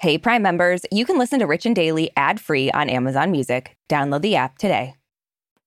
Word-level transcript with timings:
Hey, 0.00 0.16
Prime 0.16 0.40
members, 0.40 0.80
you 0.90 1.04
can 1.04 1.18
listen 1.18 1.40
to 1.40 1.46
Rich 1.46 1.66
and 1.66 1.76
Daily 1.76 2.10
ad 2.16 2.40
free 2.40 2.70
on 2.70 2.88
Amazon 2.88 3.30
Music. 3.30 3.76
Download 3.90 4.22
the 4.22 4.34
app 4.34 4.56
today. 4.56 4.94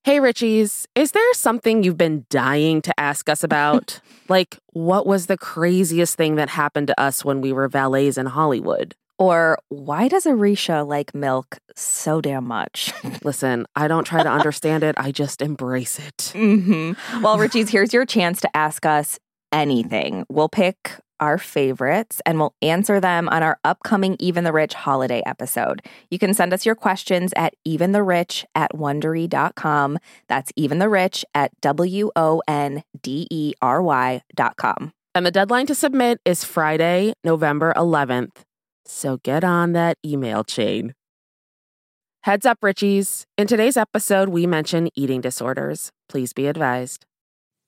Hey, 0.06 0.18
Richies, 0.18 0.88
is 0.96 1.12
there 1.12 1.34
something 1.36 1.84
you've 1.84 2.00
been 2.00 2.26
dying 2.32 2.82
to 2.82 3.00
ask 3.00 3.30
us 3.30 3.44
about? 3.44 4.02
like, 4.30 4.58
what 4.72 5.06
was 5.06 5.28
the 5.28 5.38
craziest 5.38 6.16
thing 6.18 6.34
that 6.38 6.50
happened 6.50 6.88
to 6.88 7.00
us 7.00 7.24
when 7.24 7.42
we 7.42 7.54
were 7.54 7.70
valets 7.70 8.18
in 8.18 8.26
Hollywood? 8.26 8.96
Or 9.20 9.60
why 9.70 10.08
does 10.08 10.24
Aricia 10.24 10.84
like 10.84 11.14
milk 11.14 11.60
so 11.76 12.20
damn 12.20 12.48
much? 12.48 12.92
Listen, 13.24 13.68
I 13.76 13.88
don't 13.88 14.04
try 14.04 14.24
to 14.24 14.32
understand 14.32 14.84
it, 14.84 14.96
I 14.98 15.12
just 15.12 15.44
embrace 15.44 16.00
it. 16.00 16.32
Mm-hmm. 16.34 17.22
Well, 17.22 17.38
Richies, 17.38 17.70
here's 17.70 17.94
your 17.94 18.08
chance 18.08 18.42
to 18.42 18.58
ask 18.58 18.84
us 18.84 19.20
anything. 19.52 20.26
We'll 20.28 20.50
pick 20.50 20.90
our 21.24 21.38
favorites 21.38 22.22
and 22.26 22.38
we'll 22.38 22.54
answer 22.62 23.00
them 23.00 23.30
on 23.30 23.42
our 23.42 23.58
upcoming 23.64 24.18
Even 24.20 24.44
the 24.44 24.52
Rich 24.52 24.74
holiday 24.74 25.24
episode. 25.26 25.82
You 26.12 26.20
can 26.20 26.34
send 26.34 26.54
us 26.54 26.66
your 26.66 26.76
questions 26.76 27.32
at 27.38 27.54
eventherich 27.66 28.44
at 28.54 28.74
wondery.com. 28.74 30.00
That's 30.28 30.52
eventherich 30.52 31.24
at 31.34 31.52
W 31.62 32.12
O 32.18 32.42
N 32.46 32.84
D 33.02 33.26
E 33.32 33.54
R 33.62 33.82
Y 33.82 34.22
dot 34.36 34.58
com. 34.58 34.92
And 35.16 35.26
the 35.26 35.32
deadline 35.32 35.68
to 35.68 35.76
submit 35.76 36.20
is 36.26 36.44
Friday, 36.44 37.14
November 37.24 37.72
11th. 37.78 38.44
So 38.86 39.18
get 39.24 39.46
on 39.46 39.72
that 39.72 39.98
email 40.06 40.44
chain. 40.44 40.94
Heads 42.24 42.46
up, 42.46 42.60
Richies. 42.62 43.26
In 43.38 43.48
today's 43.48 43.78
episode, 43.78 44.30
we 44.30 44.46
mention 44.46 44.90
eating 44.96 45.22
disorders. 45.22 45.92
Please 46.10 46.34
be 46.34 46.48
advised. 46.48 47.06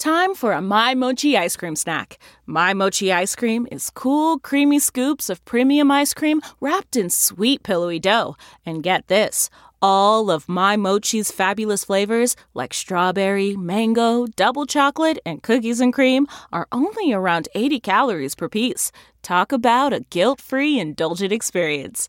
Time 0.00 0.34
for 0.34 0.52
a 0.52 0.62
My 0.62 0.94
Mochi 0.94 1.36
ice 1.36 1.56
cream 1.56 1.76
snack. 1.76 2.18
My 2.46 2.72
Mochi 2.72 3.12
ice 3.12 3.36
cream 3.36 3.68
is 3.70 3.90
cool, 3.90 4.38
creamy 4.38 4.78
scoops 4.78 5.28
of 5.28 5.44
premium 5.44 5.90
ice 5.90 6.14
cream 6.14 6.40
wrapped 6.58 6.96
in 6.96 7.10
sweet, 7.10 7.62
pillowy 7.62 7.98
dough. 7.98 8.34
And 8.64 8.82
get 8.82 9.08
this 9.08 9.50
all 9.82 10.30
of 10.30 10.48
My 10.48 10.74
Mochi's 10.74 11.30
fabulous 11.30 11.84
flavors, 11.84 12.34
like 12.54 12.72
strawberry, 12.72 13.56
mango, 13.56 14.26
double 14.36 14.64
chocolate, 14.64 15.18
and 15.26 15.42
cookies 15.42 15.80
and 15.80 15.92
cream, 15.92 16.26
are 16.50 16.66
only 16.72 17.12
around 17.12 17.50
80 17.54 17.80
calories 17.80 18.34
per 18.34 18.48
piece. 18.48 18.92
Talk 19.20 19.52
about 19.52 19.92
a 19.92 20.00
guilt 20.08 20.40
free, 20.40 20.78
indulgent 20.78 21.30
experience. 21.30 22.08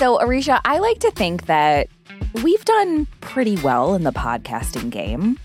So, 0.00 0.16
Aricia, 0.16 0.62
I 0.64 0.78
like 0.78 0.98
to 1.00 1.10
think 1.10 1.44
that 1.44 1.88
we've 2.42 2.64
done 2.64 3.06
pretty 3.20 3.56
well 3.56 3.94
in 3.94 4.02
the 4.02 4.12
podcasting 4.12 4.88
game. 4.88 5.38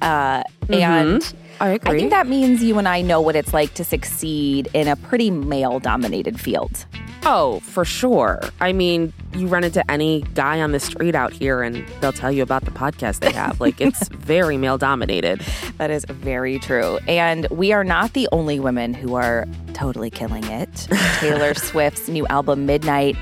Uh, 0.00 0.44
And 0.68 1.34
I 1.58 1.70
agree. 1.70 1.98
think 1.98 2.10
that 2.12 2.28
means 2.28 2.62
you 2.62 2.78
and 2.78 2.86
I 2.86 3.02
know 3.02 3.20
what 3.20 3.34
it's 3.34 3.52
like 3.52 3.74
to 3.74 3.82
succeed 3.82 4.68
in 4.74 4.86
a 4.86 4.94
pretty 4.94 5.32
male 5.32 5.80
dominated 5.80 6.38
field. 6.38 6.86
Oh, 7.24 7.58
for 7.64 7.84
sure. 7.84 8.40
I 8.60 8.72
mean, 8.72 9.12
you 9.34 9.48
run 9.48 9.64
into 9.64 9.82
any 9.90 10.22
guy 10.34 10.60
on 10.60 10.70
the 10.70 10.78
street 10.78 11.16
out 11.16 11.32
here 11.32 11.60
and 11.62 11.84
they'll 12.00 12.12
tell 12.12 12.30
you 12.30 12.44
about 12.44 12.64
the 12.64 12.70
podcast 12.70 13.18
they 13.18 13.32
have. 13.32 13.60
Like, 13.60 13.80
it's 13.80 14.06
very 14.12 14.56
male 14.56 14.78
dominated. 14.78 15.40
That 15.78 15.90
is 15.90 16.04
very 16.04 16.60
true. 16.60 17.00
And 17.08 17.48
we 17.50 17.72
are 17.72 17.82
not 17.82 18.12
the 18.12 18.28
only 18.30 18.60
women 18.60 18.94
who 18.94 19.16
are 19.16 19.48
totally 19.74 20.10
killing 20.10 20.44
it. 20.44 20.86
Taylor 21.18 21.54
Swift's 21.54 22.06
new 22.08 22.24
album, 22.28 22.66
Midnight, 22.66 23.16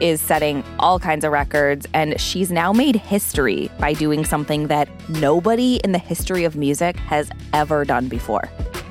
is 0.00 0.20
setting 0.20 0.62
all 0.78 0.98
kinds 0.98 1.24
of 1.24 1.32
records, 1.32 1.86
and 1.94 2.20
she's 2.20 2.50
now 2.50 2.72
made 2.72 2.96
history 2.96 3.70
by 3.78 3.92
doing 3.92 4.24
something 4.24 4.68
that 4.68 4.88
nobody 5.08 5.76
in 5.84 5.92
the 5.92 5.98
history 5.98 6.44
of 6.44 6.56
music 6.56 6.96
has 6.96 7.30
ever 7.52 7.84
done 7.84 8.08
before. 8.08 8.46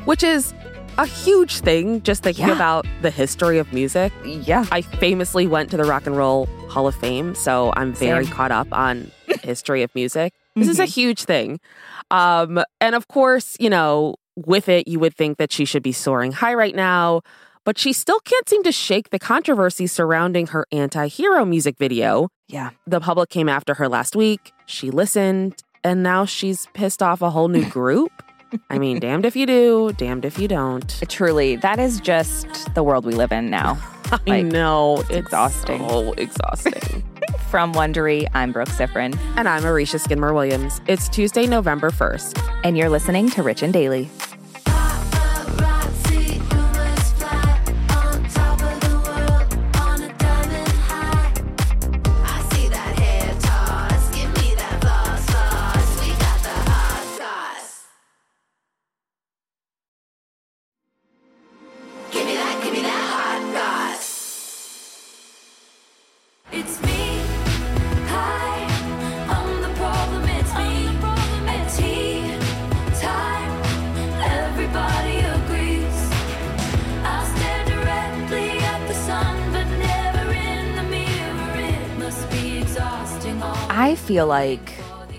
Which 0.06 0.24
is 0.24 0.54
a 0.98 1.06
huge 1.06 1.60
thing, 1.60 2.02
just 2.02 2.24
thinking 2.24 2.48
Yeah. 2.48 2.56
about 2.56 2.86
the 3.02 3.12
history 3.12 3.60
of 3.60 3.72
music. 3.72 4.12
Yeah. 4.26 4.66
I 4.72 4.82
famously 4.82 5.46
went 5.48 5.70
to 5.72 5.78
the 5.78 5.84
Rock 5.84 6.08
and 6.08 6.18
Roll 6.18 6.48
Hall 6.70 6.88
of 6.88 6.96
Fame, 6.96 7.36
so 7.36 7.72
I'm 7.76 7.94
very 7.94 8.26
Same. 8.26 8.34
caught 8.34 8.52
up 8.52 8.68
on 8.72 9.12
history 9.44 9.84
of 9.84 9.94
music. 9.94 10.34
This 10.56 10.68
is 10.70 10.80
a 10.80 10.86
huge 10.86 11.24
thing. 11.26 11.60
Um, 12.10 12.64
and 12.82 12.96
of 12.96 13.08
course, 13.08 13.56
you 13.60 13.70
know, 13.70 14.16
with 14.36 14.70
it, 14.70 14.88
you 14.88 15.00
would 15.00 15.16
think 15.16 15.38
that 15.38 15.52
she 15.52 15.66
should 15.66 15.84
be 15.84 15.92
soaring 15.92 16.32
high 16.32 16.54
right 16.56 16.76
now, 16.76 17.22
but 17.68 17.78
she 17.78 17.92
still 17.92 18.22
can't 18.22 18.48
seem 18.48 18.64
to 18.64 18.72
shake 18.72 19.10
the 19.10 19.20
controversy 19.20 19.86
surrounding 19.88 20.48
her 20.48 20.66
anti 20.72 21.08
hero 21.08 21.44
music 21.44 21.78
video. 21.78 22.30
Yeah. 22.48 22.70
The 22.88 23.02
public 23.02 23.30
came 23.30 23.50
after 23.50 23.74
her 23.74 23.90
last 23.90 24.16
week. 24.16 24.54
She 24.68 24.90
listened, 24.90 25.62
and 25.84 26.02
now 26.02 26.24
she's 26.24 26.68
pissed 26.74 27.04
off 27.04 27.22
a 27.22 27.30
whole 27.30 27.50
new 27.50 27.70
group. 27.80 28.24
I 28.70 28.80
mean, 28.80 29.00
damned 29.02 29.26
if 29.26 29.36
you 29.36 29.46
do, 29.46 29.92
damned 29.98 30.24
if 30.24 30.40
you 30.40 30.48
don't. 30.48 30.88
Truly, 31.10 31.58
that 31.58 31.78
is 31.78 32.00
just 32.00 32.74
the 32.74 32.84
world 32.84 33.06
we 33.06 33.12
live 33.12 33.34
in 33.34 33.50
now. 33.50 33.78
I 34.14 34.20
Like, 34.26 34.46
know. 34.46 35.02
it's 35.02 35.10
exhausting. 35.10 35.86
So 35.90 36.14
exhausting. 36.14 37.04
From 37.50 37.74
Wondery, 37.74 38.30
I'm 38.34 38.54
Brooke 38.54 38.70
Siffrinn, 38.70 39.20
and 39.36 39.50
I'm 39.50 39.64
Aricia 39.64 40.00
Skidmore 40.00 40.34
Williams. 40.34 40.80
It's 40.88 41.10
Tuesday, 41.10 41.46
November 41.48 41.92
1st. 41.92 42.42
and 42.64 42.78
you're 42.78 42.88
listening 42.90 43.30
to 43.32 43.44
Rich 43.44 43.62
and 43.62 43.74
Daily. 43.74 44.10
I 83.88 83.96
feel 83.96 84.28
like 84.28 84.74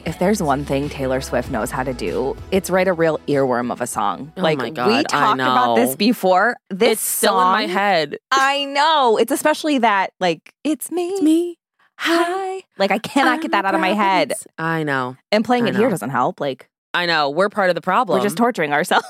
if 0.04 0.18
there's 0.18 0.42
one 0.42 0.62
thing 0.66 0.90
Taylor 0.90 1.22
Swift 1.22 1.50
knows 1.50 1.70
how 1.70 1.82
to 1.82 1.94
do, 1.94 2.36
it's 2.50 2.68
write 2.68 2.86
a 2.86 2.92
real 2.92 3.18
earworm 3.26 3.72
of 3.72 3.80
a 3.80 3.86
song. 3.86 4.30
Oh 4.36 4.42
like 4.42 4.60
we 4.60 4.72
God, 4.72 4.90
I 4.90 5.02
talked 5.04 5.40
about 5.40 5.76
this 5.76 5.96
before. 5.96 6.54
This 6.68 6.92
it's 6.92 7.00
still 7.00 7.40
in 7.40 7.46
my 7.46 7.66
head. 7.66 8.18
I 8.30 8.66
know. 8.66 9.16
It's 9.16 9.32
especially 9.32 9.78
that 9.78 10.12
like 10.20 10.52
it's 10.64 10.90
me. 10.90 11.08
It's 11.08 11.22
me. 11.22 11.58
Hi. 11.96 12.62
Like 12.76 12.90
I 12.90 12.98
cannot 12.98 13.40
get 13.40 13.52
that 13.52 13.64
out 13.64 13.74
of 13.74 13.80
my 13.80 13.94
head. 13.94 14.34
I 14.58 14.82
know. 14.82 15.16
And 15.32 15.46
playing 15.46 15.64
I 15.64 15.68
it 15.68 15.76
here 15.76 15.88
doesn't 15.88 16.10
help. 16.10 16.38
Like 16.38 16.68
I 16.92 17.06
know. 17.06 17.30
We're 17.30 17.48
part 17.48 17.70
of 17.70 17.74
the 17.74 17.80
problem. 17.80 18.18
we're 18.18 18.22
just 18.22 18.36
torturing 18.36 18.74
ourselves. 18.74 19.06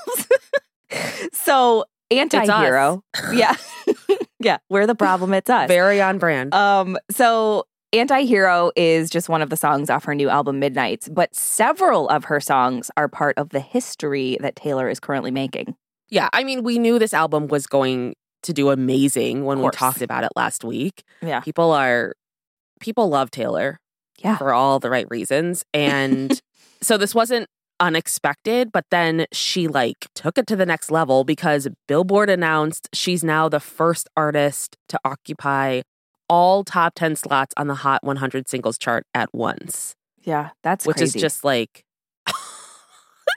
so 1.33 1.83
anti-hero. 2.09 3.03
Yeah. 3.33 3.57
yeah. 4.39 4.59
We're 4.69 4.87
the 4.87 4.95
problem. 4.95 5.33
It's 5.33 5.49
us. 5.49 5.67
very 5.67 6.01
on 6.01 6.17
brand. 6.17 6.53
Um, 6.53 6.97
so 7.11 7.65
Anti-Hero 7.91 8.71
is 8.75 9.09
just 9.09 9.29
one 9.29 9.41
of 9.41 9.49
the 9.49 9.57
songs 9.57 9.89
off 9.89 10.05
her 10.05 10.13
new 10.13 10.29
album 10.29 10.59
Midnights, 10.59 11.09
but 11.09 11.33
several 11.35 12.07
of 12.09 12.25
her 12.25 12.39
songs 12.39 12.91
are 12.95 13.07
part 13.07 13.37
of 13.37 13.49
the 13.49 13.59
history 13.59 14.37
that 14.41 14.55
Taylor 14.55 14.89
is 14.89 14.99
currently 14.99 15.31
making. 15.31 15.75
yeah. 16.09 16.29
I 16.33 16.43
mean, 16.43 16.63
we 16.63 16.77
knew 16.77 16.99
this 16.99 17.13
album 17.13 17.47
was 17.47 17.65
going 17.65 18.13
to 18.43 18.53
do 18.53 18.69
amazing 18.69 19.43
when 19.43 19.59
we 19.61 19.69
talked 19.71 20.01
about 20.01 20.23
it 20.23 20.31
last 20.35 20.63
week. 20.63 21.03
Yeah. 21.21 21.41
People 21.41 21.71
are 21.71 22.13
people 22.79 23.09
love 23.09 23.31
Taylor. 23.31 23.79
Yeah. 24.19 24.37
For 24.37 24.53
all 24.53 24.79
the 24.79 24.89
right 24.89 25.07
reasons. 25.09 25.63
And 25.73 26.41
so 26.81 26.97
this 26.97 27.13
wasn't 27.15 27.47
unexpected, 27.79 28.71
but 28.71 28.85
then 28.91 29.25
she 29.31 29.67
like 29.67 30.07
took 30.15 30.37
it 30.37 30.45
to 30.47 30.55
the 30.55 30.65
next 30.65 30.91
level 30.91 31.23
because 31.23 31.67
Billboard 31.87 32.29
announced 32.29 32.89
she's 32.93 33.23
now 33.23 33.49
the 33.49 33.59
first 33.59 34.07
artist 34.15 34.77
to 34.89 34.99
occupy 35.03 35.81
all 36.29 36.63
top 36.63 36.93
10 36.95 37.15
slots 37.15 37.53
on 37.57 37.67
the 37.67 37.75
Hot 37.75 38.03
100 38.03 38.47
singles 38.47 38.77
chart 38.77 39.05
at 39.13 39.33
once, 39.33 39.95
Yeah, 40.23 40.49
that's 40.63 40.85
which 40.85 40.97
crazy. 40.97 41.17
is 41.17 41.21
just 41.21 41.43
like 41.43 41.83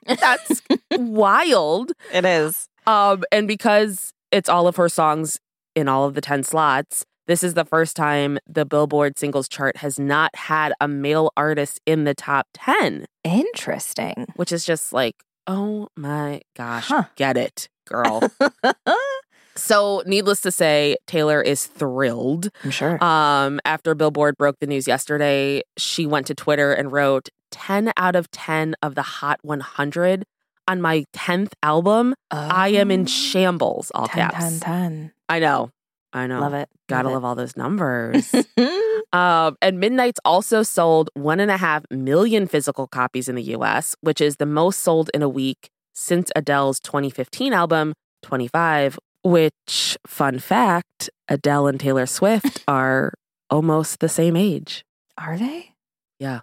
that's 0.06 0.62
wild. 0.92 1.92
it 2.12 2.24
is. 2.24 2.68
Um, 2.86 3.22
and 3.30 3.46
because 3.48 4.12
it's 4.30 4.48
all 4.48 4.66
of 4.66 4.76
her 4.76 4.88
songs 4.88 5.38
in 5.74 5.88
all 5.88 6.04
of 6.06 6.14
the 6.14 6.20
10 6.20 6.42
slots, 6.42 7.04
this 7.28 7.42
is 7.44 7.54
the 7.54 7.64
first 7.64 7.94
time 7.96 8.38
the 8.48 8.64
Billboard 8.66 9.18
singles 9.18 9.48
chart 9.48 9.76
has 9.78 9.98
not 9.98 10.34
had 10.34 10.72
a 10.80 10.88
male 10.88 11.30
artist 11.36 11.80
in 11.86 12.04
the 12.04 12.14
top 12.14 12.46
10, 12.54 13.06
Interesting. 13.22 14.26
which 14.34 14.50
is 14.50 14.64
just 14.64 14.92
like, 14.92 15.14
oh 15.46 15.88
my 15.96 16.40
gosh, 16.56 16.88
Huh. 16.88 17.04
get 17.16 17.36
it, 17.36 17.68
girl. 17.86 18.22
so, 19.56 20.02
needless 20.06 20.40
to 20.42 20.50
say, 20.50 20.96
Taylor 21.06 21.40
is 21.42 21.66
thrilled. 21.66 22.50
I'm 22.64 22.70
sure. 22.70 23.02
Um, 23.02 23.60
after 23.64 23.94
Billboard 23.94 24.36
broke 24.36 24.56
the 24.60 24.66
news 24.66 24.86
yesterday, 24.86 25.62
she 25.76 26.06
went 26.06 26.26
to 26.28 26.34
Twitter 26.34 26.72
and 26.72 26.90
wrote 26.92 27.28
10 27.50 27.92
out 27.96 28.16
of 28.16 28.30
10 28.30 28.74
of 28.82 28.94
the 28.94 29.02
Hot 29.02 29.38
100 29.42 30.24
on 30.68 30.80
my 30.80 31.04
10th 31.14 31.52
album. 31.62 32.14
I 32.30 32.68
am 32.68 32.90
in 32.90 33.02
Oh. 33.02 33.06
shambles, 33.06 33.90
all 33.94 34.08
10, 34.08 34.30
caps. 34.30 34.38
10, 34.38 34.60
10. 34.60 35.12
I 35.28 35.38
know. 35.38 35.70
I 36.14 36.26
know. 36.26 36.40
Love 36.40 36.54
it. 36.54 36.68
Gotta 36.88 37.08
love 37.08 37.14
love 37.14 37.24
all 37.24 37.34
those 37.34 37.56
numbers. 37.56 38.32
it. 38.34 38.46
um, 39.14 39.56
and 39.62 39.80
Midnights 39.80 40.20
also 40.24 40.62
sold 40.62 41.08
one 41.14 41.40
and 41.40 41.50
a 41.50 41.56
half 41.56 41.84
million 41.90 42.46
physical 42.46 42.86
copies 42.86 43.28
in 43.28 43.34
the 43.34 43.42
US, 43.56 43.96
which 44.02 44.20
is 44.20 44.36
the 44.36 44.46
most 44.46 44.80
sold 44.80 45.10
in 45.14 45.22
a 45.22 45.28
week 45.28 45.70
since 45.94 46.30
Adele's 46.36 46.80
2015 46.80 47.52
album, 47.52 47.94
25, 48.22 48.98
which, 49.24 49.96
fun 50.06 50.38
fact, 50.38 51.10
Adele 51.28 51.66
and 51.68 51.80
Taylor 51.80 52.06
Swift 52.06 52.62
are 52.68 53.14
almost 53.50 54.00
the 54.00 54.08
same 54.08 54.36
age. 54.36 54.84
Are 55.18 55.36
they? 55.38 55.74
Yeah. 56.18 56.40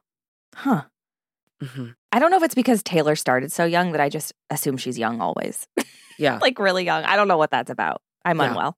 Huh. 0.55 0.83
hmm 1.61 1.89
I 2.11 2.17
don't 2.19 2.31
know 2.31 2.37
if 2.37 2.43
it's 2.43 2.55
because 2.55 2.81
Taylor 2.81 3.15
started 3.15 3.51
so 3.51 3.65
young 3.65 3.91
that 3.91 4.01
I 4.01 4.09
just 4.09 4.33
assume 4.49 4.77
she's 4.77 4.97
young 4.97 5.21
always. 5.21 5.67
Yeah. 6.17 6.39
like 6.41 6.57
really 6.57 6.83
young. 6.83 7.03
I 7.03 7.15
don't 7.15 7.27
know 7.27 7.37
what 7.37 7.51
that's 7.51 7.69
about. 7.69 8.01
I'm 8.25 8.39
Yeah. 8.39 8.49
unwell. 8.49 8.77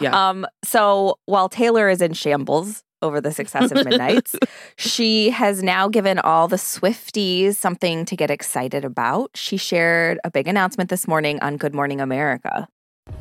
Yeah. 0.00 0.28
Um, 0.28 0.46
so 0.64 1.18
while 1.26 1.48
Taylor 1.48 1.88
is 1.88 2.02
in 2.02 2.12
shambles 2.12 2.82
over 3.00 3.20
the 3.20 3.30
success 3.32 3.70
of 3.70 3.84
Midnights, 3.84 4.34
she 4.76 5.30
has 5.30 5.62
now 5.62 5.88
given 5.88 6.18
all 6.18 6.48
the 6.48 6.56
Swifties 6.56 7.54
something 7.54 8.04
to 8.04 8.16
get 8.16 8.30
excited 8.32 8.84
about. 8.84 9.30
She 9.36 9.56
shared 9.56 10.18
a 10.24 10.30
big 10.30 10.48
announcement 10.48 10.90
this 10.90 11.06
morning 11.06 11.38
on 11.40 11.56
Good 11.56 11.74
Morning 11.74 12.00
America. 12.00 12.68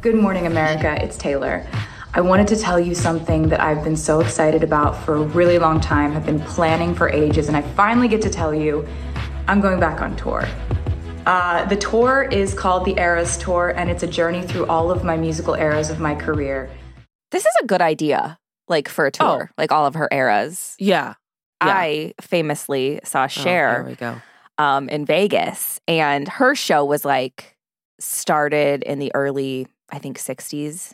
Good 0.02 0.16
morning, 0.16 0.46
America. 0.46 0.96
It's 1.04 1.18
Taylor. 1.18 1.66
I 2.14 2.22
wanted 2.22 2.48
to 2.50 2.56
tell 2.56 2.80
you 2.80 2.94
something 2.94 3.50
that 3.50 3.60
I've 3.62 3.84
been 3.84 3.96
so 3.98 4.20
excited 4.20 4.64
about 4.64 4.96
for 5.04 5.16
a 5.16 5.22
really 5.22 5.58
long 5.58 5.80
time, 5.80 6.12
have 6.12 6.26
been 6.26 6.40
planning 6.42 6.94
for 6.94 7.10
ages, 7.10 7.48
and 7.48 7.58
I 7.58 7.62
finally 7.62 8.08
get 8.08 8.22
to 8.24 8.30
tell 8.30 8.54
you 8.54 8.88
I'm 9.48 9.60
going 9.60 9.80
back 9.80 10.02
on 10.02 10.16
tour. 10.16 10.46
Uh, 11.26 11.66
the 11.66 11.76
tour 11.76 12.24
is 12.32 12.54
called 12.54 12.86
the 12.86 13.00
Eras 13.00 13.38
Tour, 13.38 13.70
and 13.76 13.90
it's 13.90 14.04
a 14.04 14.08
journey 14.08 14.42
through 14.44 14.66
all 14.68 14.92
of 14.92 15.04
my 15.04 15.18
musical 15.18 15.56
eras 15.56 15.90
of 15.90 16.00
my 16.00 16.14
career. 16.16 16.70
This 17.32 17.46
is 17.46 17.54
a 17.62 17.66
good 17.66 17.82
idea, 17.82 18.38
like 18.68 18.88
for 18.88 19.06
a 19.08 19.12
tour, 19.12 19.50
Oh. 19.52 19.54
like 19.58 19.72
all 19.72 19.86
of 19.86 19.96
her 19.96 20.08
eras. 20.12 20.76
yeah. 20.80 21.16
Yeah. 21.64 21.74
I 21.76 22.14
famously 22.20 23.00
saw 23.04 23.26
Oh, 23.26 23.28
Cher 23.28 23.74
there 23.74 23.84
we 23.84 23.96
go. 23.96 24.22
um, 24.58 24.90
in 24.90 25.06
Vegas, 25.06 25.80
and 25.88 26.28
her 26.28 26.56
show 26.56 26.84
was 26.84 27.06
like 27.06 27.56
started 28.02 28.84
in 28.84 29.00
the 29.00 29.12
early, 29.16 29.68
I 29.92 30.00
think, 30.00 30.18
60s 30.18 30.94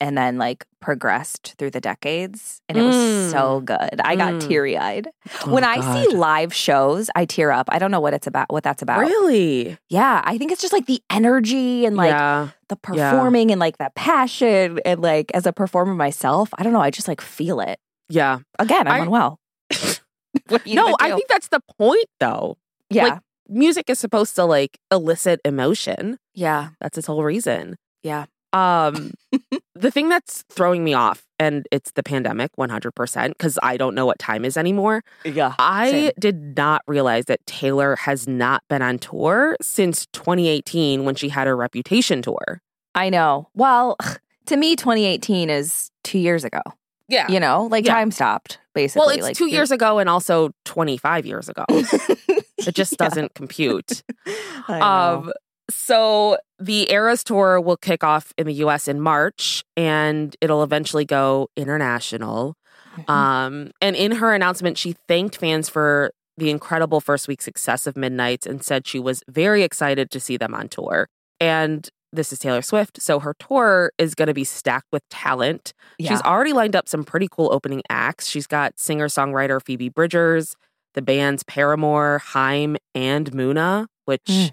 and 0.00 0.16
then 0.16 0.38
like 0.38 0.64
progressed 0.80 1.54
through 1.58 1.70
the 1.72 1.80
decades. 1.80 2.60
And 2.68 2.78
it 2.78 2.82
was 2.82 3.30
so 3.32 3.60
good. 3.60 4.00
I 4.04 4.14
got 4.14 4.34
Mm. 4.34 4.46
teary 4.46 4.76
eyed. 4.78 5.08
Oh, 5.44 5.52
when 5.52 5.64
I 5.64 5.80
see 5.80 6.14
live 6.14 6.54
shows, 6.54 7.10
I 7.16 7.24
tear 7.24 7.50
up. 7.50 7.66
I 7.72 7.80
don't 7.80 7.90
know 7.90 7.98
what 7.98 8.14
it's 8.14 8.28
about, 8.28 8.46
what 8.52 8.62
that's 8.62 8.80
about. 8.80 9.00
Really? 9.00 9.76
Yeah. 9.88 10.22
I 10.24 10.38
think 10.38 10.52
it's 10.52 10.60
just 10.60 10.72
like 10.72 10.86
the 10.86 11.02
energy 11.10 11.84
and 11.84 11.96
like 11.96 12.10
yeah. 12.10 12.50
the 12.68 12.76
Yeah. 12.94 13.10
performing 13.10 13.50
and 13.50 13.58
like 13.58 13.78
that 13.78 13.96
passion. 13.96 14.78
And 14.84 15.00
like 15.02 15.32
as 15.34 15.46
a 15.46 15.52
performer 15.52 15.94
myself, 15.94 16.48
I 16.58 16.62
don't 16.62 16.72
know. 16.72 16.80
I 16.80 16.90
just 16.90 17.08
like 17.08 17.20
feel 17.20 17.58
it. 17.60 17.80
Yeah. 18.08 18.38
Again, 18.60 18.86
I'm 18.86 18.92
I- 19.00 19.04
unwell. 19.04 19.40
What 20.48 20.64
are 20.64 20.68
you 20.68 20.76
No, 20.76 20.96
I 21.00 21.10
think 21.12 21.28
that's 21.28 21.48
the 21.48 21.60
point 21.78 22.06
though. 22.20 22.56
yeah. 22.90 23.04
like- 23.04 23.18
Music 23.50 23.88
is 23.88 23.98
supposed 23.98 24.34
to 24.36 24.44
like 24.44 24.78
elicit 24.92 25.40
emotion. 25.42 26.18
Yeah. 26.38 26.68
That's 26.80 26.96
its 26.98 27.06
whole 27.06 27.24
reason. 27.24 27.76
Yeah. 28.02 28.26
Um 28.52 29.12
the 29.74 29.90
thing 29.90 30.08
that's 30.08 30.44
throwing 30.50 30.82
me 30.84 30.94
off 30.94 31.24
and 31.38 31.66
it's 31.70 31.90
the 31.92 32.02
pandemic 32.02 32.50
100% 32.58 33.36
cuz 33.38 33.58
I 33.62 33.76
don't 33.76 33.94
know 33.94 34.06
what 34.06 34.18
time 34.18 34.44
is 34.44 34.56
anymore. 34.56 35.02
Yeah. 35.24 35.54
I 35.58 35.90
Same. 35.90 36.12
did 36.18 36.56
not 36.56 36.82
realize 36.86 37.26
that 37.26 37.44
Taylor 37.46 37.96
has 37.96 38.26
not 38.26 38.62
been 38.70 38.80
on 38.82 38.98
tour 38.98 39.56
since 39.60 40.06
2018 40.12 41.04
when 41.04 41.14
she 41.14 41.28
had 41.28 41.46
her 41.46 41.56
Reputation 41.56 42.22
tour. 42.22 42.62
I 42.94 43.10
know. 43.10 43.48
Well, 43.54 43.96
to 44.46 44.56
me, 44.56 44.76
2018 44.76 45.50
is 45.50 45.90
two 46.02 46.18
years 46.18 46.44
ago. 46.44 46.62
Yeah. 47.08 47.28
You 47.30 47.40
know, 47.40 47.68
like 47.70 47.84
Yeah. 47.86 47.94
time 47.94 48.10
stopped, 48.10 48.58
basically. 48.74 49.00
well, 49.00 49.10
it's 49.14 49.22
like, 49.22 49.36
2 49.36 49.44
you're- 49.44 49.52
years 49.56 49.70
ago 49.70 49.98
and 49.98 50.08
also 50.08 50.50
25 50.64 51.26
years 51.26 51.48
ago. 51.50 51.64
It 52.66 52.74
just 52.74 52.96
Yeah. 52.98 53.08
doesn't 53.08 53.34
compute. 53.34 54.02
I 54.68 54.78
know. 54.80 54.84
Um, 55.28 55.32
so 55.70 56.38
the 56.58 56.90
Eras 56.92 57.22
tour 57.24 57.60
will 57.60 57.76
kick 57.76 58.02
off 58.02 58.32
in 58.38 58.46
the 58.46 58.54
US 58.54 58.88
in 58.88 59.00
March 59.00 59.64
and 59.76 60.34
it'll 60.40 60.62
eventually 60.62 61.04
go 61.04 61.48
international. 61.56 62.54
Mhm. 62.96 63.08
Um, 63.10 63.70
and 63.80 63.94
in 63.94 64.12
her 64.12 64.34
announcement, 64.34 64.78
she 64.78 64.96
thanked 65.06 65.36
fans 65.36 65.68
for 65.68 66.10
the 66.36 66.50
incredible 66.50 67.00
first 67.00 67.28
week 67.28 67.42
success 67.42 67.86
of 67.86 67.96
Midnights 67.96 68.46
and 68.46 68.62
said 68.64 68.86
she 68.86 68.98
was 68.98 69.22
very 69.28 69.62
excited 69.62 70.10
to 70.10 70.20
see 70.20 70.36
them 70.36 70.54
on 70.54 70.68
tour. 70.68 71.08
And 71.40 71.88
this 72.12 72.32
is 72.32 72.38
Taylor 72.38 72.62
Swift. 72.62 73.02
So 73.02 73.20
her 73.20 73.34
tour 73.38 73.92
is 73.98 74.14
going 74.14 74.28
to 74.28 74.34
be 74.34 74.44
stacked 74.44 74.86
with 74.92 75.02
talent. 75.10 75.72
yeah. 75.98 76.10
She's 76.10 76.22
already 76.22 76.52
lined 76.52 76.74
up 76.74 76.88
some 76.88 77.04
pretty 77.04 77.28
cool 77.30 77.52
opening 77.52 77.82
acts. 77.90 78.26
She's 78.28 78.46
got 78.46 78.78
singer 78.78 79.08
songwriter 79.08 79.62
Phoebe 79.62 79.90
Bridgers, 79.90 80.56
the 80.94 81.02
bands 81.02 81.42
Paramore, 81.42 82.18
Haim, 82.32 82.76
and 82.94 83.30
Muna, 83.32 83.86
which 84.06 84.24
Mm. 84.26 84.52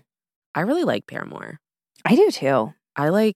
I 0.55 0.61
really 0.61 0.83
like 0.83 1.05
Paramore. 1.05 1.59
I 2.05 2.15
do 2.15 2.31
too. 2.31 2.73
I 2.95 3.09
like, 3.09 3.35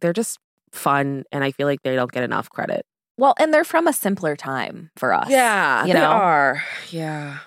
they're 0.00 0.12
just 0.12 0.38
fun, 0.72 1.24
and 1.30 1.44
I 1.44 1.52
feel 1.52 1.66
like 1.66 1.82
they 1.82 1.94
don't 1.94 2.10
get 2.10 2.24
enough 2.24 2.50
credit. 2.50 2.84
Well, 3.16 3.34
and 3.38 3.54
they're 3.54 3.64
from 3.64 3.86
a 3.86 3.92
simpler 3.92 4.34
time 4.34 4.90
for 4.96 5.12
us. 5.12 5.28
Yeah, 5.30 5.84
you 5.84 5.92
they 5.92 6.00
know? 6.00 6.10
are. 6.10 6.62
Yeah. 6.90 7.38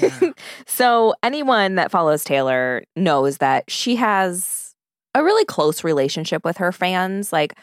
Yeah. 0.00 0.20
so 0.66 1.14
anyone 1.22 1.76
that 1.76 1.90
follows 1.90 2.22
Taylor 2.22 2.84
knows 2.94 3.38
that 3.38 3.70
she 3.70 3.96
has 3.96 4.74
a 5.14 5.24
really 5.24 5.44
close 5.46 5.82
relationship 5.84 6.44
with 6.44 6.58
her 6.58 6.72
fans. 6.72 7.32
Like, 7.32 7.58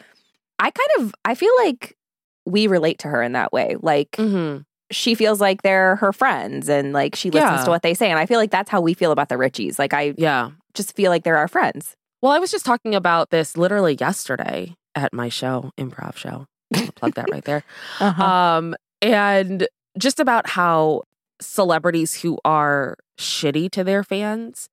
I 0.58 0.70
kind 0.70 0.90
of 1.06 1.14
I 1.24 1.34
feel 1.34 1.52
like 1.58 1.96
we 2.44 2.66
relate 2.66 2.98
to 3.00 3.08
her 3.08 3.22
in 3.22 3.32
that 3.32 3.52
way. 3.52 3.76
Like, 3.80 4.16
hmm 4.16 4.58
she 4.94 5.14
feels 5.14 5.40
like 5.40 5.62
they're 5.62 5.96
her 5.96 6.12
friends 6.12 6.68
and 6.68 6.92
like 6.92 7.14
she 7.16 7.30
listens 7.30 7.60
Yeah. 7.60 7.64
to 7.64 7.70
what 7.70 7.82
they 7.82 7.94
say. 7.94 8.10
And 8.10 8.18
I 8.18 8.26
feel 8.26 8.38
like 8.38 8.50
that's 8.50 8.70
how 8.70 8.80
we 8.80 8.94
feel 8.94 9.12
about 9.12 9.28
the 9.28 9.34
Richies. 9.36 9.78
Like, 9.78 9.92
I 9.92 10.14
Yeah. 10.16 10.50
just 10.74 10.94
feel 10.96 11.10
like 11.10 11.24
they're 11.24 11.36
our 11.36 11.48
friends. 11.48 11.96
Well, 12.22 12.32
I 12.32 12.38
was 12.38 12.50
just 12.50 12.64
talking 12.64 12.94
about 12.94 13.30
this 13.30 13.56
literally 13.56 13.96
yesterday 14.00 14.76
at 14.94 15.12
my 15.12 15.28
show, 15.28 15.70
improv 15.78 16.16
show. 16.16 16.46
Plug 16.94 17.14
that 17.14 17.30
right 17.30 17.44
there. 17.44 17.62
Uh-huh. 18.00 18.24
Um, 18.24 18.74
and 19.02 19.68
just 19.98 20.18
about 20.20 20.48
how 20.50 21.02
celebrities 21.40 22.14
who 22.22 22.38
are 22.44 22.96
shitty 23.18 23.70
to 23.72 23.84
their 23.84 24.02
fans. 24.02 24.68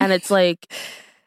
And 0.00 0.12
it's 0.12 0.30
like 0.30 0.72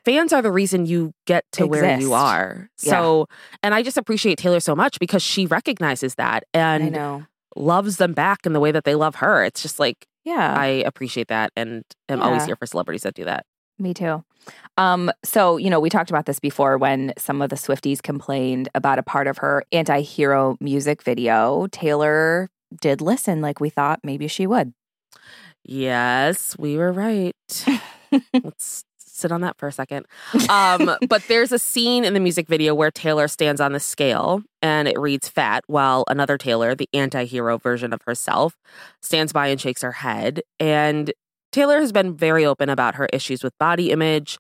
fans 0.05 0.31
are 0.33 0.41
the 0.41 0.51
reason 0.51 0.85
you 0.85 1.13
get 1.25 1.43
to 1.53 1.65
where 1.67 1.99
you 1.99 2.13
are. 2.13 2.69
Yeah. 2.81 2.91
So, 2.91 3.27
and 3.63 3.73
I 3.73 3.83
just 3.83 3.97
appreciate 3.97 4.37
Taylor 4.37 4.59
so 4.59 4.75
much 4.75 4.99
because 4.99 5.21
she 5.23 5.45
recognizes 5.45 6.15
that 6.15 6.43
And 6.53 6.83
I 6.83 6.89
know. 6.89 7.25
Loves 7.55 7.97
them 7.97 8.13
back 8.13 8.45
in 8.45 8.53
the 8.53 8.59
way 8.59 8.71
that 8.71 8.83
they 8.83 8.95
love 8.95 9.15
her. 9.15 9.43
It's 9.43 9.61
just 9.61 9.79
like 9.79 10.05
Yeah. 10.23 10.53
I 10.57 10.65
appreciate 10.65 11.27
that 11.29 11.51
and 11.55 11.83
am 12.09 12.21
always 12.21 12.45
here 12.45 12.55
for 12.55 12.65
celebrities 12.65 13.03
that 13.03 13.13
do 13.13 13.25
that. 13.25 13.45
Me 13.77 13.93
too. 13.93 14.23
Um, 14.77 15.11
so, 15.23 15.57
you 15.57 15.69
know, 15.69 15.79
we 15.79 15.89
talked 15.89 16.09
about 16.09 16.25
this 16.25 16.39
before 16.39 16.77
when 16.77 17.13
some 17.17 17.41
of 17.41 17.49
the 17.49 17.55
Swifties 17.55 18.01
complained 18.01 18.69
about 18.75 18.99
a 18.99 19.03
part 19.03 19.27
of 19.27 19.37
her 19.39 19.63
anti 19.71 20.01
hero 20.01 20.57
music 20.59 21.03
video. 21.03 21.67
Taylor 21.71 22.49
did 22.81 23.01
listen 23.01 23.41
like 23.41 23.59
we 23.59 23.69
thought 23.69 23.99
maybe 24.03 24.27
she 24.27 24.47
would. 24.47 24.73
Yes, 25.63 26.55
we 26.59 26.77
were 26.77 26.91
right. 26.91 27.33
Let's 28.33 28.83
sit 29.15 29.31
on 29.31 29.41
that 29.41 29.57
for 29.57 29.67
a 29.67 29.71
second. 29.71 30.05
Um, 30.49 30.91
but 31.07 31.23
there's 31.27 31.51
a 31.51 31.59
scene 31.59 32.03
in 32.03 32.13
the 32.13 32.19
music 32.19 32.47
video 32.47 32.75
where 32.75 32.91
Taylor 32.91 33.27
stands 33.27 33.61
on 33.61 33.71
the 33.71 33.79
scale 33.79 34.43
and 34.61 34.87
it 34.87 34.99
reads 34.99 35.29
fat, 35.29 35.63
while 35.67 36.03
another 36.09 36.37
Taylor, 36.37 36.75
the 36.75 36.89
anti 36.93 37.25
hero 37.25 37.57
version 37.57 37.93
of 37.93 38.01
herself, 38.05 38.55
stands 39.01 39.31
by 39.33 39.47
and 39.47 39.59
shakes 39.59 39.81
her 39.81 39.93
head. 39.93 40.41
And 40.59 41.13
Taylor 41.51 41.79
has 41.79 41.91
been 41.91 42.15
very 42.15 42.45
open 42.45 42.69
about 42.69 42.95
her 42.95 43.07
issues 43.13 43.43
with 43.43 43.57
body 43.57 43.91
image 43.91 44.37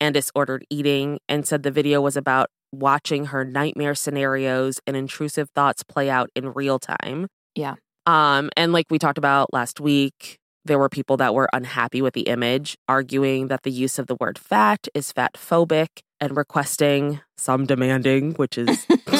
and 0.00 0.14
disordered 0.14 0.64
eating 0.70 1.18
and 1.28 1.46
said 1.46 1.62
the 1.62 1.70
video 1.70 2.00
was 2.00 2.16
about 2.16 2.48
watching 2.72 3.26
her 3.26 3.44
nightmare 3.44 3.94
scenarios 3.94 4.78
and 4.86 4.96
intrusive 4.96 5.48
thoughts 5.54 5.82
play 5.82 6.10
out 6.10 6.30
in 6.34 6.52
real 6.52 6.78
time. 6.78 7.28
Yeah. 7.54 7.76
Um, 8.06 8.50
and 8.56 8.72
like 8.72 8.86
we 8.90 8.98
talked 8.98 9.18
about 9.18 9.52
last 9.52 9.80
week, 9.80 10.37
there 10.64 10.78
were 10.78 10.88
people 10.88 11.16
that 11.18 11.34
were 11.34 11.48
unhappy 11.52 12.02
with 12.02 12.14
the 12.14 12.22
image, 12.22 12.76
arguing 12.88 13.48
that 13.48 13.62
the 13.62 13.70
use 13.70 13.98
of 13.98 14.06
the 14.06 14.16
word 14.20 14.38
fat 14.38 14.86
is 14.94 15.12
fat 15.12 15.34
phobic 15.34 15.88
and 16.20 16.36
requesting, 16.36 17.20
some 17.36 17.64
demanding, 17.64 18.32
which 18.34 18.58
is 18.58 18.84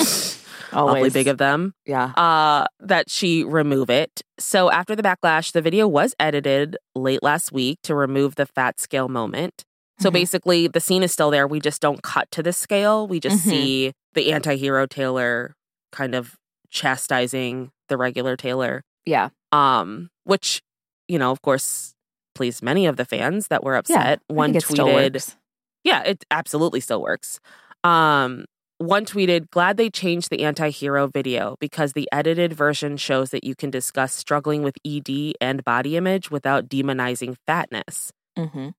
awfully 0.73 0.99
Always. 0.99 1.13
big 1.13 1.29
of 1.29 1.39
them, 1.39 1.73
Yeah. 1.87 2.07
uh, 2.17 2.67
that 2.81 3.09
she 3.11 3.45
remove 3.45 3.89
it. 3.89 4.21
So 4.39 4.71
after 4.71 4.95
the 4.97 5.03
backlash, 5.03 5.53
the 5.53 5.63
video 5.63 5.87
was 5.89 6.15
edited 6.21 6.77
late 6.95 7.23
last 7.23 7.53
week 7.53 7.79
to 7.85 7.95
remove 7.95 8.35
the 8.35 8.47
fat 8.47 8.79
scale 8.81 9.09
moment. 9.09 9.65
So 10.01 10.11
Mhm. 10.11 10.15
basically, 10.15 10.69
the 10.69 10.81
scene 10.81 11.03
is 11.03 11.13
still 11.13 11.31
there. 11.31 11.47
We 11.47 11.61
just 11.61 11.81
don't 11.81 12.03
cut 12.03 12.31
to 12.33 12.43
the 12.43 12.53
scale. 12.53 13.07
We 13.09 13.19
just 13.21 13.45
Mhm. 13.47 13.49
see 13.51 13.93
the 14.15 14.33
anti 14.33 14.57
hero 14.57 14.87
Taylor 14.87 15.55
kind 15.93 16.15
of 16.15 16.35
chastising 16.71 17.71
the 17.89 17.97
regular 17.97 18.37
Taylor 18.37 18.83
Yeah. 19.07 19.31
um, 19.53 20.11
which 20.25 20.61
you 21.09 21.19
know, 21.19 21.31
of 21.31 21.43
course, 21.43 21.95
pleased 22.35 22.63
many 22.63 22.87
of 22.87 22.97
the 22.97 23.05
fans 23.05 23.49
that 23.49 23.65
were 23.65 23.73
Yeah. 23.75 23.79
upset. 23.81 24.21
I 24.31 24.33
One 24.33 24.53
think 24.53 24.63
it 24.65 24.67
still 24.69 24.87
tweeted. 24.87 25.37
"Yeah, 25.85 26.03
it 26.03 26.25
absolutely 26.31 26.81
still 26.81 27.03
works." 27.03 27.41
Um, 27.83 28.45
one 28.79 29.05
tweeted, 29.05 29.51
"Glad 29.51 29.77
they 29.77 29.91
changed 29.91 30.31
the 30.31 30.45
anti-hero 30.45 31.09
video 31.09 31.57
because 31.59 31.95
the 31.95 32.09
edited 32.13 32.53
version 32.53 32.97
shows 32.97 33.31
that 33.31 33.43
you 33.43 33.57
can 33.57 33.71
discuss 33.71 34.15
struggling 34.15 34.63
with 34.63 34.77
ED 34.85 35.35
and 35.41 35.65
body 35.65 35.97
image 35.97 36.31
without 36.31 36.69
demonizing 36.69 37.37
fatness." 37.47 38.13
Mhm. 38.37 38.75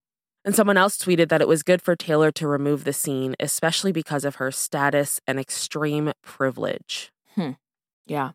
And 0.45 0.55
someone 0.55 0.77
else 0.77 0.97
tweeted 0.97 1.27
that 1.29 1.41
it 1.41 1.49
was 1.49 1.63
good 1.63 1.81
for 1.81 1.97
Taylor 1.97 2.31
to 2.31 2.47
remove 2.47 2.85
the 2.85 2.93
scene, 2.93 3.35
especially 3.41 3.91
because 3.91 4.23
of 4.23 4.35
her 4.35 4.51
status 4.51 5.19
and 5.27 5.37
extreme 5.37 6.13
privilege. 6.23 7.11
Yeah. 8.05 8.31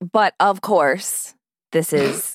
But 0.00 0.34
of 0.40 0.60
course, 0.60 1.34
this 1.70 1.92
is 1.92 2.34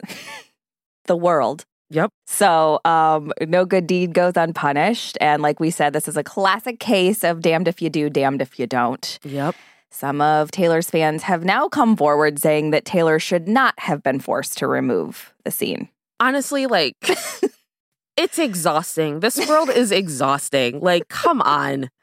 the 1.06 1.16
world. 1.16 1.66
Yep. 1.90 2.10
So, 2.26 2.80
um, 2.86 3.32
no 3.42 3.66
good 3.66 3.86
deed 3.86 4.14
goes 4.14 4.34
unpunished. 4.36 5.18
And 5.22 5.44
like 5.44 5.60
we 5.60 5.70
said, 5.70 5.94
this 5.94 6.08
is 6.08 6.18
a 6.18 6.24
classic 6.24 6.80
case 6.80 7.24
of 7.24 7.42
damned 7.42 7.68
if 7.68 7.82
you 7.82 7.90
do, 7.90 8.10
damned 8.10 8.42
if 8.42 8.58
you 8.58 8.66
don't. 8.66 9.20
Yep. 9.24 9.56
Some 9.92 10.20
of 10.22 10.50
Taylor's 10.50 10.90
fans 10.90 11.22
have 11.24 11.44
now 11.46 11.68
come 11.68 11.96
forward 11.96 12.40
saying 12.40 12.72
that 12.72 12.84
Taylor 12.84 13.20
should 13.20 13.48
not 13.48 13.76
have 13.78 14.02
been 14.02 14.20
forced 14.20 14.58
to 14.58 14.68
remove 14.68 15.34
the 15.46 15.52
scene. 15.52 15.88
honestly, 16.20 16.66
like, 16.66 16.96
it's 18.18 18.40
exhausting. 18.40 19.20
This 19.20 19.48
world 19.48 19.70
is 19.70 19.92
exhausting. 19.92 20.80
Like, 20.80 21.08
come 21.10 21.42
on. 21.42 21.90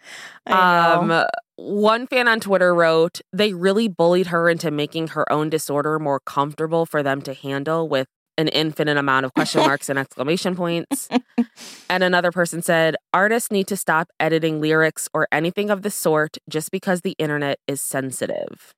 Um, 0.46 1.26
one 1.56 2.08
fan 2.08 2.26
on 2.26 2.40
Twitter 2.40 2.74
wrote, 2.74 3.20
they 3.32 3.52
really 3.52 3.86
bullied 3.86 4.28
her 4.28 4.48
into 4.48 4.70
making 4.72 5.08
her 5.08 5.30
own 5.30 5.48
disorder 5.48 5.98
more 6.00 6.18
comfortable 6.18 6.86
for 6.86 7.02
them 7.04 7.22
to 7.22 7.34
handle 7.34 7.88
with 7.88 8.08
an 8.40 8.48
infinite 8.48 8.96
amount 8.96 9.26
of 9.26 9.34
question 9.34 9.60
marks 9.60 9.88
and 9.88 9.98
exclamation 9.98 10.56
points. 10.56 11.08
And 11.88 12.02
another 12.02 12.32
person 12.32 12.62
said, 12.62 12.96
artists 13.12 13.50
need 13.50 13.66
to 13.68 13.76
stop 13.76 14.08
editing 14.18 14.60
lyrics 14.60 15.08
or 15.14 15.28
anything 15.32 15.70
of 15.70 15.82
the 15.82 15.90
sort 15.90 16.38
just 16.48 16.70
because 16.70 17.02
the 17.02 17.14
internet 17.18 17.58
is 17.66 17.80
sensitive. 17.80 18.74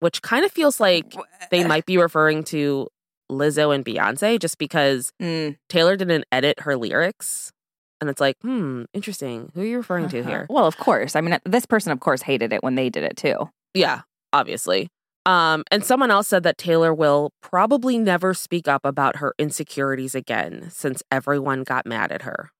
Which 0.00 0.22
kind 0.22 0.44
of 0.44 0.52
feels 0.52 0.80
like 0.80 1.14
they 1.50 1.64
might 1.64 1.86
be 1.86 1.96
referring 1.96 2.44
to 2.44 2.88
Lizzo 3.30 3.74
and 3.74 3.84
Beyonce 3.84 4.38
just 4.38 4.58
because 4.58 5.12
Mm, 5.20 5.56
Taylor 5.68 5.96
didn't 5.96 6.24
edit 6.30 6.60
her 6.60 6.76
lyrics. 6.76 7.52
And 8.00 8.10
it's 8.10 8.20
like, 8.20 8.36
hmm, 8.42 8.84
interesting. 8.92 9.50
Who 9.54 9.62
are 9.62 9.64
you 9.64 9.78
referring 9.78 10.08
to 10.10 10.20
uh-huh. 10.20 10.28
here? 10.28 10.46
Well, 10.50 10.66
of 10.66 10.76
course. 10.76 11.16
I 11.16 11.22
mean, 11.22 11.38
this 11.44 11.64
person, 11.64 11.92
of 11.92 12.00
course, 12.00 12.20
hated 12.20 12.52
it 12.52 12.62
when 12.62 12.74
they 12.74 12.90
did 12.90 13.04
it 13.04 13.16
too. 13.16 13.48
Yeah, 13.72 14.02
obviously. 14.34 14.88
Um, 15.26 15.64
and 15.72 15.84
someone 15.84 16.10
else 16.10 16.28
said 16.28 16.44
that 16.44 16.56
Taylor 16.56 16.94
will 16.94 17.32
probably 17.42 17.98
never 17.98 18.32
speak 18.32 18.68
up 18.68 18.84
about 18.84 19.16
her 19.16 19.34
insecurities 19.38 20.14
again 20.14 20.68
since 20.70 21.02
everyone 21.10 21.64
got 21.64 21.84
mad 21.84 22.12
at 22.12 22.22
her. 22.22 22.50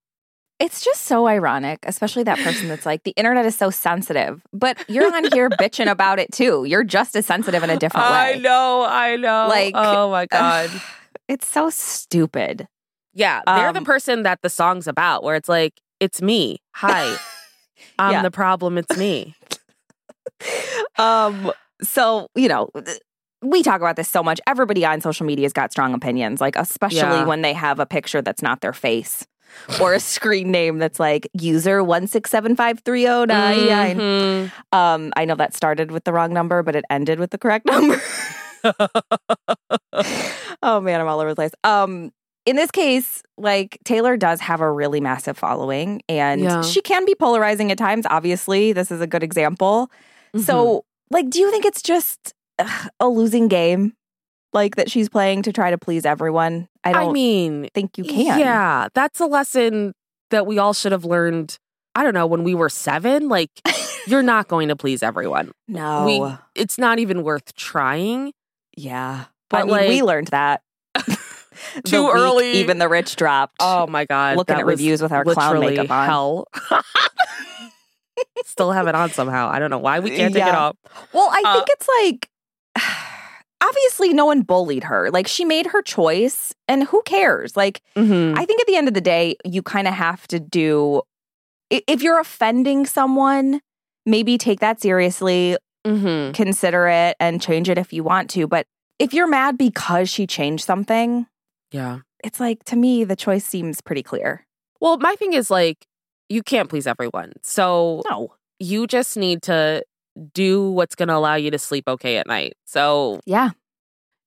It's 0.58 0.82
just 0.85 1.02
so 1.02 1.26
ironic, 1.28 1.80
especially 1.85 2.23
that 2.25 2.38
person 2.38 2.68
that's 2.68 2.87
like, 2.87 3.02
the 3.04 3.12
internet 3.12 3.44
is 3.46 3.54
so 3.56 3.68
sensitive, 3.70 4.42
but 4.54 4.76
you're 4.88 5.14
on 5.14 5.30
here 5.30 5.50
bitching 5.50 5.87
about 5.88 6.18
it 6.18 6.32
too. 6.32 6.64
You're 6.64 6.82
just 6.82 7.14
as 7.14 7.26
sensitive 7.26 7.62
in 7.62 7.68
a 7.70 7.76
different 7.78 8.11
way. 8.11 8.16
I 8.16 8.38
know, 8.38 8.85
I 8.88 9.16
know. 9.16 9.46
Like, 9.49 9.75
oh 9.76 10.11
my 10.11 10.26
God. 10.26 10.70
It's 11.28 11.46
so 11.46 11.68
stupid. 11.70 12.66
yeah, 13.12 13.42
they're 13.46 13.73
the 13.73 13.80
um, 13.80 13.85
person 13.85 14.23
that 14.23 14.40
the 14.42 14.49
song's 14.50 14.87
about, 14.88 15.23
where 15.23 15.37
it's 15.37 15.49
like, 15.49 15.75
it's 16.00 16.23
me. 16.23 16.58
Hi. 16.76 17.16
I'm 17.99 18.12
Yeah. 18.12 18.23
the 18.23 18.30
problem. 18.30 18.76
It's 18.78 18.96
me. 18.96 19.35
Um, 20.99 21.52
so, 21.83 22.28
you 22.35 22.49
know, 22.49 22.71
we 23.42 23.62
talk 23.62 23.80
about 23.80 23.97
this 23.97 24.09
so 24.09 24.23
much. 24.23 24.40
Everybody 24.47 24.85
on 24.85 25.00
social 25.00 25.26
media's 25.26 25.52
got 25.52 25.71
strong 25.73 25.95
opinions, 25.95 26.40
like 26.40 26.56
especially 26.56 26.99
Yeah. 27.00 27.25
when 27.26 27.42
they 27.42 27.52
have 27.52 27.78
a 27.78 27.87
picture 27.87 28.23
that's 28.23 28.42
not 28.42 28.61
their 28.61 28.73
face 28.73 29.26
or 29.80 29.95
a 29.95 30.00
screen 30.14 30.50
name 30.50 30.78
that's 30.78 30.99
like 30.99 31.28
user 31.35 31.83
one 31.85 32.06
six 32.06 32.30
seven 32.30 32.56
five 32.56 32.80
three 32.85 33.02
zero 33.02 33.25
nine 33.25 33.66
nine. 33.68 33.99
Mhm. 33.99 34.52
Um, 34.73 35.12
I 35.16 35.25
know 35.26 35.35
that 35.37 35.54
started 35.54 35.90
with 35.90 36.04
the 36.04 36.12
wrong 36.12 36.33
number, 36.33 36.62
but 36.62 36.75
it 36.76 36.85
ended 36.90 37.18
with 37.21 37.30
the 37.30 37.38
correct 37.38 37.66
number. 37.71 38.00
oh 40.62 40.80
man, 40.80 41.00
I'm 41.00 41.06
all 41.09 41.21
over 41.21 41.30
the 41.30 41.37
place. 41.37 41.52
Um, 41.64 42.12
in 42.45 42.56
this 42.56 42.71
case, 42.71 43.23
like 43.37 43.78
Taylor 43.85 44.16
does 44.16 44.40
have 44.40 44.61
a 44.61 44.71
really 44.71 45.00
massive 45.00 45.37
following, 45.37 46.02
and 46.09 46.40
Yeah. 46.40 46.62
she 46.62 46.80
can 46.80 47.04
be 47.04 47.14
polarizing 47.14 47.71
at 47.73 47.78
times. 47.78 48.06
Obviously, 48.09 48.73
this 48.73 48.90
is 48.90 49.00
a 49.00 49.06
good 49.06 49.23
example. 49.23 49.90
Mm-hmm. 50.35 50.40
So, 50.45 50.85
like, 51.10 51.30
do 51.30 51.40
you 51.40 51.50
think 51.50 51.64
it's 51.64 51.82
just 51.82 52.34
ugh, 52.58 52.90
a 53.00 53.08
losing 53.08 53.48
game, 53.48 53.94
like 54.52 54.76
that 54.76 54.90
she's 54.90 55.08
playing 55.08 55.42
to 55.42 55.52
try 55.52 55.70
to 55.70 55.78
please 55.78 56.04
everyone? 56.04 56.68
I 56.84 56.92
don't 56.92 57.10
I 57.10 57.12
mean, 57.12 57.68
think 57.75 57.98
you 57.98 58.04
can. 58.04 58.38
Yeah, 58.38 58.88
that's 58.94 59.20
a 59.20 59.26
lesson 59.26 59.92
that 60.30 60.46
we 60.46 60.58
all 60.58 60.72
should 60.72 60.92
have 60.92 61.04
learned. 61.04 61.58
I 61.94 62.02
don't 62.02 62.14
know, 62.14 62.26
when 62.26 62.44
we 62.44 62.54
were 62.54 62.68
seven, 62.68 63.28
like, 63.28 63.50
you're 64.06 64.22
not 64.22 64.48
going 64.48 64.68
to 64.68 64.76
please 64.76 65.02
everyone. 65.02 65.52
no, 65.66 66.04
We, 66.04 66.60
it's 66.60 66.76
not 66.78 66.98
even 66.98 67.22
worth 67.22 67.54
trying. 67.54 68.32
yeah, 68.76 69.25
But, 69.48 69.62
I 69.62 69.80
mean, 69.80 69.88
we 69.88 70.02
learned 70.02 70.28
that 70.28 70.60
Too 71.84 72.10
early. 72.12 72.52
Even 72.52 72.78
the 72.78 72.88
rich 72.88 73.16
dropped. 73.16 73.56
Oh 73.60 73.86
my 73.86 74.04
God. 74.04 74.36
Looking 74.36 74.56
at 74.56 74.66
reviews 74.66 75.02
with 75.02 75.12
our 75.12 75.25
clown 75.25 75.60
makeup 75.60 75.90
on. 75.90 76.06
Hell. 76.06 76.48
Still 78.44 78.73
have 78.73 78.87
it 78.87 78.94
on 78.94 79.11
somehow. 79.11 79.49
I 79.49 79.58
don't 79.58 79.70
know 79.70 79.78
why 79.78 80.00
we 80.00 80.11
can't 80.11 80.32
take 80.32 80.42
it 80.44 80.54
off. 80.54 80.76
Well, 81.12 81.28
I 81.30 81.42
Uh, 81.44 81.54
think 81.54 81.68
it's 81.70 81.88
like 82.02 82.28
obviously 83.62 84.12
no 84.12 84.26
one 84.26 84.42
bullied 84.42 84.85
her. 84.85 85.11
Like 85.11 85.26
she 85.26 85.44
made 85.44 85.66
her 85.66 85.82
choice 85.82 86.54
and 86.68 86.85
who 86.85 87.02
cares? 87.02 87.56
Like 87.56 87.80
Mhm. 87.96 88.37
I 88.38 88.44
think 88.44 88.61
at 88.61 88.66
the 88.66 88.76
end 88.76 88.88
of 88.88 88.94
the 88.94 89.00
day 89.00 89.37
you 89.44 89.62
kind 89.62 89.88
of 89.88 89.94
have 89.94 90.26
to 90.28 90.38
do 90.40 91.02
if 91.70 92.00
you're 92.02 92.20
offending 92.20 92.87
someone, 92.87 93.61
maybe 94.04 94.38
take 94.38 94.61
that 94.61 94.80
seriously, 94.80 95.56
Mhm. 95.85 96.32
consider 96.32 96.87
it 96.87 97.16
and 97.18 97.42
change 97.42 97.68
it 97.68 97.76
if 97.78 97.92
you 97.92 98.04
want 98.04 98.30
to, 98.30 98.46
but 98.46 98.66
if 99.00 99.12
you're 99.12 99.26
mad 99.26 99.58
because 99.58 100.08
she 100.08 100.26
changed 100.28 100.64
something, 100.64 101.26
Yeah. 101.73 102.00
it's 102.23 102.38
like 102.38 102.62
to 102.64 102.76
me 102.76 103.02
the 103.04 103.16
choice 103.16 103.44
seems 103.44 103.80
pretty 103.80 104.02
clear. 104.02 104.46
Well, 104.80 104.99
my 104.99 105.16
thing 105.16 105.32
is 105.32 105.50
like, 105.50 105.87
you 106.28 106.42
can't 106.42 106.68
please 106.68 106.87
everyone. 106.87 107.33
So 107.42 108.02
No. 108.11 108.35
you 108.59 108.87
just 108.87 109.16
need 109.16 109.42
to 109.42 109.83
do 110.33 110.71
what's 110.71 110.95
going 110.95 111.09
to 111.09 111.14
allow 111.14 111.35
you 111.35 111.50
to 111.50 111.59
sleep 111.59 111.85
okay 111.88 112.16
at 112.16 112.26
night. 112.26 112.54
So 112.64 113.21
Yeah. 113.26 113.50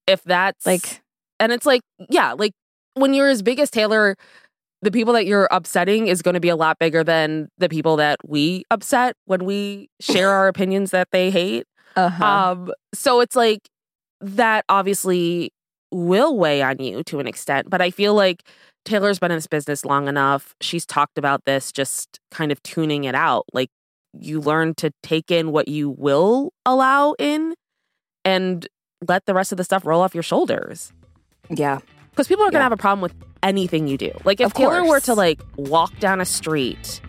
if 0.07 0.23
that's 0.23 0.65
Like 0.65 1.01
And 1.39 1.51
it's 1.51 1.65
like, 1.65 1.81
yeah, 2.09 2.33
like 2.33 2.51
when 2.95 3.13
you're 3.13 3.29
as 3.29 3.41
big 3.41 3.59
as 3.59 3.69
Taylor, 3.71 4.15
the 4.81 4.91
people 4.91 5.13
that 5.13 5.25
you're 5.25 5.47
upsetting 5.51 6.07
is 6.07 6.21
going 6.21 6.33
to 6.33 6.39
be 6.39 6.49
a 6.49 6.55
lot 6.55 6.79
bigger 6.79 7.03
than 7.03 7.49
the 7.57 7.69
people 7.69 7.95
that 7.97 8.17
we 8.25 8.63
upset 8.71 9.15
when 9.25 9.45
we 9.45 9.89
share 9.99 10.29
our 10.29 10.47
opinions 10.53 10.91
that 10.91 11.09
they 11.11 11.31
hate. 11.31 11.65
Uh-huh. 11.95 12.25
Um, 12.25 12.71
so 12.93 13.19
it's 13.19 13.35
like 13.35 13.67
that 14.21 14.65
obviously 14.69 15.51
will 15.91 16.37
weigh 16.37 16.61
on 16.61 16.79
you 16.79 17.03
to 17.03 17.19
an 17.19 17.27
extent, 17.27 17.69
but 17.69 17.81
I 17.81 17.89
feel 17.89 18.13
like 18.13 18.43
Taylor's 18.85 19.19
been 19.19 19.31
in 19.31 19.37
this 19.37 19.47
business 19.47 19.85
long 19.85 20.07
enough. 20.07 20.55
She's 20.61 20.85
talked 20.85 21.17
about 21.17 21.45
this, 21.45 21.71
just 21.71 22.19
kind 22.31 22.51
of 22.51 22.61
tuning 22.63 23.03
it 23.03 23.15
out. 23.15 23.45
Like 23.53 23.69
you 24.13 24.39
learn 24.41 24.73
to 24.75 24.91
take 25.03 25.29
in 25.31 25.51
what 25.51 25.67
you 25.67 25.89
will 25.91 26.51
allow 26.65 27.13
in 27.19 27.53
and 28.25 28.67
let 29.07 29.25
the 29.25 29.33
rest 29.33 29.51
of 29.51 29.57
the 29.57 29.63
stuff 29.63 29.85
roll 29.85 30.01
off 30.01 30.13
your 30.13 30.23
shoulders. 30.23 30.91
yeah. 31.49 31.79
Because 32.11 32.27
people 32.27 32.43
are 32.43 32.47
going 32.51 32.53
to 32.53 32.57
Yeah. 32.59 32.63
have 32.63 32.71
a 32.73 32.77
problem 32.77 32.99
with 33.01 33.13
anything 33.43 33.87
you 33.87 33.97
do. 33.97 34.11
Like 34.25 34.41
if 34.41 34.47
Of 34.47 34.53
Taylor 34.55 34.83
were 34.83 34.99
to 35.01 35.13
like 35.13 35.39
walk 35.55 35.97
down 35.99 36.19
a 36.19 36.25
street 36.25 36.99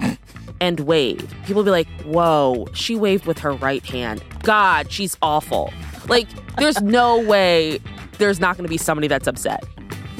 and 0.60 0.78
wave, 0.80 1.34
people 1.46 1.56
would 1.56 1.64
be 1.64 1.70
like, 1.72 1.88
whoa, 2.02 2.66
she 2.74 2.94
waved 2.94 3.26
with 3.26 3.38
her 3.38 3.52
right 3.54 3.84
hand. 3.84 4.22
God, 4.44 4.92
she's 4.92 5.16
awful. 5.20 5.72
Like 6.06 6.28
there's 6.58 6.80
no 6.80 7.18
way 7.20 7.80
there's 8.18 8.38
not 8.38 8.56
going 8.56 8.64
to 8.64 8.68
be 8.70 8.76
somebody 8.76 9.08
that's 9.08 9.26
upset. 9.26 9.64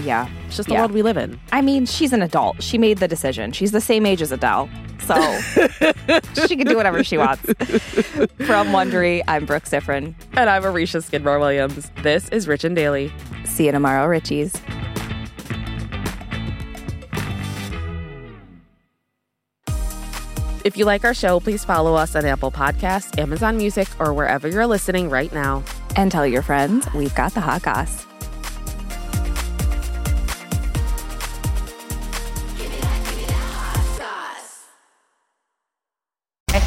Yeah. 0.05 0.29
It's 0.47 0.57
just 0.57 0.69
the 0.69 0.75
Yeah. 0.75 0.81
world 0.81 0.93
we 0.93 1.03
live 1.03 1.17
in. 1.17 1.39
I 1.53 1.61
mean, 1.63 1.87
she's 1.87 2.13
an 2.13 2.23
adult. 2.23 2.63
She 2.63 2.79
made 2.79 2.99
the 2.99 3.09
decision. 3.09 3.53
She's 3.53 3.73
the 3.73 3.81
same 3.81 4.07
age 4.07 4.23
as 4.23 4.33
Adele. 4.33 4.69
So 5.01 5.15
she 6.47 6.57
can 6.57 6.67
do 6.67 6.77
whatever 6.77 7.03
she 7.03 7.17
wants. 7.19 7.43
From 7.45 8.69
Wondery, 8.69 9.23
I'm 9.27 9.47
Brooke 9.47 9.65
Siffrinn. 9.65 10.15
And 10.35 10.51
I'm 10.51 10.63
Aricia 10.63 11.03
Skidmore 11.03 11.39
Williams. 11.39 11.91
This 12.03 12.29
is 12.29 12.47
Rich 12.47 12.65
and 12.65 12.77
Daily. 12.77 13.13
See 13.45 13.67
you 13.67 13.73
tomorrow, 13.73 14.07
Richies. 14.07 14.61
If 20.63 20.77
you 20.77 20.85
like 20.85 21.05
our 21.05 21.15
show, 21.15 21.41
please 21.41 21.65
follow 21.65 21.95
us 21.95 22.15
on 22.15 22.27
Apple 22.27 22.51
Podcasts, 22.51 23.19
Amazon 23.19 23.57
Music, 23.57 23.89
or 23.99 24.13
wherever 24.13 24.47
you're 24.47 24.67
listening 24.67 25.09
right 25.09 25.33
now. 25.33 25.63
And 25.97 26.13
tell 26.13 26.27
your 26.27 26.43
friends 26.43 26.87
we've 26.93 27.15
got 27.15 27.33
the 27.35 27.41
hot 27.41 27.63
goss. 27.63 28.07